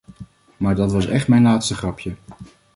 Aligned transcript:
Maar 0.57 0.75
dat 0.75 0.91
was 0.91 1.07
echt 1.07 1.27
mijn 1.27 1.43
laatste 1.43 1.75
grapje. 1.75 2.15